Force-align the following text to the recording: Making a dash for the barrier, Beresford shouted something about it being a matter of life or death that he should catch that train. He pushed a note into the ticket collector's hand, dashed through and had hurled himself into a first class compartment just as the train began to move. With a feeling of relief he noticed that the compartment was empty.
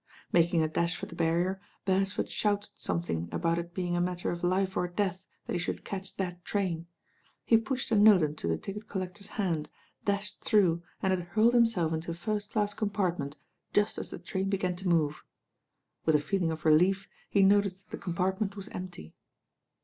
Making 0.31 0.63
a 0.63 0.67
dash 0.67 0.95
for 0.97 1.05
the 1.05 1.13
barrier, 1.13 1.61
Beresford 1.85 2.27
shouted 2.31 2.71
something 2.73 3.29
about 3.31 3.59
it 3.59 3.71
being 3.71 3.95
a 3.95 4.01
matter 4.01 4.31
of 4.31 4.43
life 4.43 4.75
or 4.75 4.87
death 4.87 5.21
that 5.45 5.53
he 5.53 5.59
should 5.59 5.85
catch 5.85 6.15
that 6.17 6.43
train. 6.43 6.87
He 7.45 7.55
pushed 7.57 7.91
a 7.91 7.95
note 7.95 8.23
into 8.23 8.47
the 8.47 8.57
ticket 8.57 8.87
collector's 8.87 9.27
hand, 9.37 9.69
dashed 10.03 10.43
through 10.43 10.81
and 11.03 11.11
had 11.11 11.27
hurled 11.27 11.53
himself 11.53 11.93
into 11.93 12.09
a 12.09 12.15
first 12.15 12.51
class 12.51 12.73
compartment 12.73 13.35
just 13.73 13.99
as 13.99 14.09
the 14.09 14.17
train 14.17 14.49
began 14.49 14.75
to 14.77 14.89
move. 14.89 15.21
With 16.03 16.15
a 16.15 16.19
feeling 16.19 16.49
of 16.49 16.65
relief 16.65 17.07
he 17.29 17.43
noticed 17.43 17.83
that 17.85 17.91
the 17.95 18.01
compartment 18.03 18.55
was 18.55 18.69
empty. 18.69 19.13